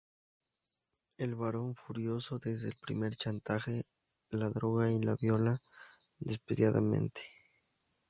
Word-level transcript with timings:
El 1.19 1.35
Barón, 1.35 1.75
furioso 1.75 2.39
desde 2.39 2.69
el 2.69 2.73
primer 2.75 3.15
chantaje, 3.15 3.85
la 4.31 4.49
droga 4.49 4.89
y 4.91 4.99
la 4.99 5.13
viola 5.13 5.61
despiadadamente. 6.17 7.21